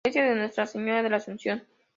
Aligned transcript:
Iglesia 0.03 0.23
de 0.31 0.35
Nuestra 0.35 0.65
Señora 0.65 1.03
de 1.03 1.09
la 1.11 1.17
Asunción 1.17 1.61